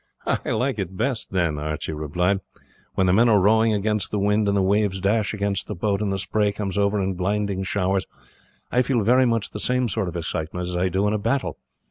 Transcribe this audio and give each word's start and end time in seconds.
"I 0.25 0.49
like 0.49 0.79
it 0.79 0.97
best 0.97 1.29
then," 1.29 1.59
Archie 1.59 1.93
replied; 1.93 2.39
"when 2.95 3.05
the 3.05 3.13
men 3.13 3.29
are 3.29 3.39
rowing 3.39 3.71
against 3.71 4.09
the 4.09 4.17
wind, 4.17 4.47
and 4.47 4.57
the 4.57 4.61
waves 4.63 4.99
dash 4.99 5.31
against 5.31 5.67
the 5.67 5.75
boat 5.75 6.01
and 6.01 6.11
the 6.11 6.17
spray 6.17 6.51
comes 6.51 6.75
over 6.75 6.99
in 6.99 7.13
blinding 7.13 7.61
showers, 7.61 8.07
I 8.71 8.81
feel 8.81 9.03
very 9.03 9.27
much 9.27 9.51
the 9.51 9.59
same 9.59 9.87
sort 9.87 10.07
of 10.07 10.17
excitement 10.17 10.67
as 10.67 10.75
I 10.75 10.89
do 10.89 11.05
in 11.07 11.13
a 11.13 11.19
battle. 11.19 11.59